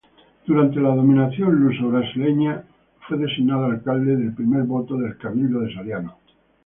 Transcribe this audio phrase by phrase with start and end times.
[0.47, 2.63] Durante la dominación luso-brasileña
[3.07, 6.17] fue designado alcalde de primer voto del Cabildo de Soriano.